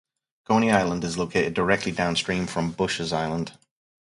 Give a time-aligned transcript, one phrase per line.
[0.47, 3.55] Coney Island is located directly downstream from Bushes Island.